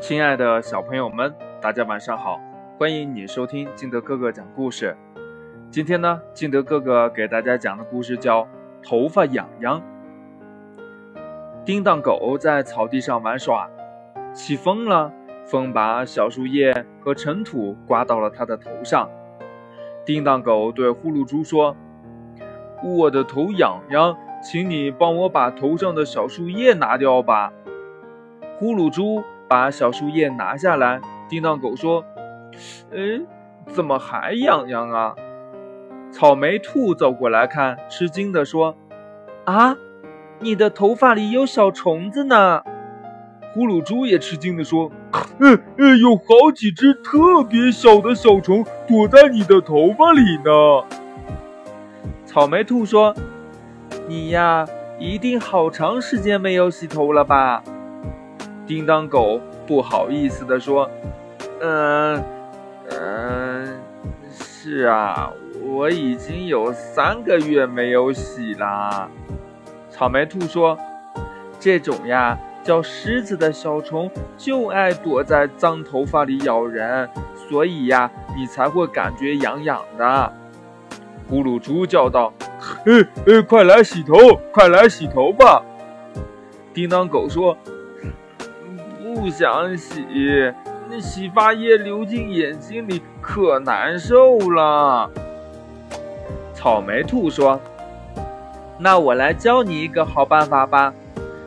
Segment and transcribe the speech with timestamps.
[0.00, 2.40] 亲爱的小朋友们，大家晚上好！
[2.78, 4.96] 欢迎你收听金德哥哥讲故事。
[5.70, 8.42] 今天呢，金德哥哥给大家讲的故事叫
[8.82, 9.78] 《头发痒痒》。
[11.66, 13.68] 叮当狗在草地上玩耍，
[14.32, 15.12] 起风了，
[15.44, 19.06] 风把小树叶和尘土刮到了它的头上。
[20.06, 21.76] 叮当狗对呼噜猪说
[22.82, 27.52] ：“我的头痒痒，请你帮我把头上的小树叶拿掉吧。”
[28.58, 31.00] 呼噜猪把小树叶拿下来。
[31.28, 32.04] 叮当狗说
[32.94, 33.20] ：“哎，
[33.66, 35.16] 怎么还痒痒啊？”
[36.12, 38.76] 草莓兔走过来看，吃惊地说
[39.46, 39.76] ：“啊，
[40.38, 42.62] 你的头发里有小虫子呢！”
[43.52, 44.88] 呼噜猪也吃惊地说
[45.40, 50.84] ：“呃呃，有好几只特别小的小虫躲在你的头发里呢。”
[52.24, 53.12] 草莓兔说
[54.06, 54.64] ：“你呀，
[55.00, 57.64] 一定好长时间没有洗头了吧？”
[58.70, 60.88] 叮当狗不好意思地说
[61.60, 62.22] ：“嗯
[62.88, 63.80] 嗯，
[64.30, 69.08] 是啊，我已经有三个月没有洗啦。”
[69.90, 70.78] 草莓兔说
[71.58, 77.08] ：“这种呀。”叫虱子的小虫就爱躲在脏头发里咬人，
[77.48, 80.32] 所以呀，你才会感觉痒痒的。
[81.28, 82.32] 咕噜猪叫道
[82.84, 84.14] ：“嘿，快来洗头，
[84.52, 85.62] 快来洗头吧！”
[86.74, 87.56] 叮当狗说
[89.14, 90.04] ：“不想洗，
[90.88, 95.10] 那洗发液流进眼睛里可难受了。”
[96.54, 97.60] 草莓兔说
[98.78, 100.92] ：“那我来教你一个好办法吧。”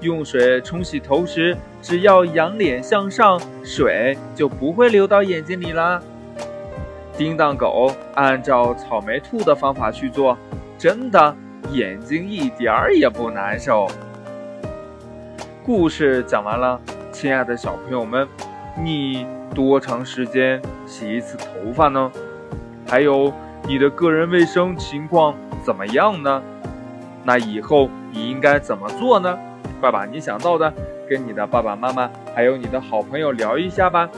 [0.00, 6.00] 用水冲洗头时，只要仰脸向上，水就不会流到眼睛里啦。
[7.16, 10.38] 叮当狗按照草莓兔的方法去做，
[10.78, 11.34] 真的
[11.72, 13.88] 眼睛一点儿也不难受。
[15.66, 16.80] 故事讲完了，
[17.20, 18.28] 亲爱的小朋友们，
[18.80, 22.12] 你多长时间洗一次头发呢？
[22.86, 23.34] 还有
[23.66, 25.34] 你的个人卫生情况
[25.64, 26.40] 怎么样呢？
[27.24, 29.36] 那以后你应该怎么做呢？
[29.80, 30.72] 快把你想到的
[31.10, 34.08] 跟你的爸爸妈妈还有你的好朋友聊一下吧。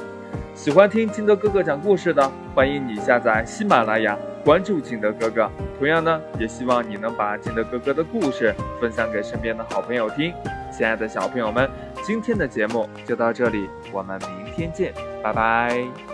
[0.52, 4.14] 喜欢听金德哥哥讲故事的，欢迎你下载喜马拉雅，
[4.44, 5.50] 关注金德哥哥。
[5.78, 10.34] 同样呢，也希望你能把金德哥哥的故事分享给身边的好朋友听。
[10.70, 11.68] 亲爱的小朋友们，
[12.02, 16.09] 今天的节目就到这里，我们明天见，拜拜。